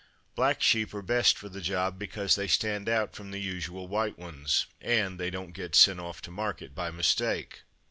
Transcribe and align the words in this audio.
Black 0.33 0.63
sheep 0.63 0.95
are 0.95 1.03
best 1.03 1.37
for 1.37 1.47
the 1.47 1.61
job 1.61 1.99
because 1.99 2.33
they 2.33 2.47
stand 2.47 2.89
out 2.89 3.13
from 3.13 3.29
the 3.29 3.37
usual 3.39 3.87
white 3.87 4.17
ones, 4.17 4.65
and 4.81 5.19
they 5.19 5.29
don't 5.29 5.51
get 5.53 5.75
sent 5.75 5.99
off 5.99 6.23
to 6.23 6.31
market 6.31 6.73
by 6.73 6.89
mistake. 6.89 7.61